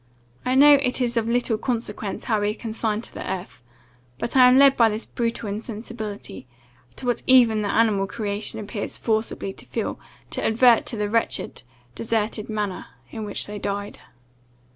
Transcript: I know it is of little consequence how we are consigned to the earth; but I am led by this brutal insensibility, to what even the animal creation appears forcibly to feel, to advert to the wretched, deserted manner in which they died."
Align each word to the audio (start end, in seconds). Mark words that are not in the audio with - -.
I 0.43 0.55
know 0.55 0.73
it 0.81 0.99
is 0.99 1.15
of 1.15 1.29
little 1.29 1.59
consequence 1.59 2.23
how 2.23 2.41
we 2.41 2.49
are 2.49 2.53
consigned 2.55 3.03
to 3.03 3.13
the 3.13 3.31
earth; 3.31 3.61
but 4.17 4.35
I 4.35 4.47
am 4.47 4.57
led 4.57 4.75
by 4.75 4.89
this 4.89 5.05
brutal 5.05 5.47
insensibility, 5.47 6.47
to 6.95 7.05
what 7.05 7.21
even 7.27 7.61
the 7.61 7.69
animal 7.69 8.07
creation 8.07 8.59
appears 8.59 8.97
forcibly 8.97 9.53
to 9.53 9.65
feel, 9.67 9.99
to 10.31 10.43
advert 10.43 10.87
to 10.87 10.97
the 10.97 11.07
wretched, 11.07 11.61
deserted 11.93 12.49
manner 12.49 12.87
in 13.11 13.25
which 13.25 13.45
they 13.45 13.59
died." 13.59 13.99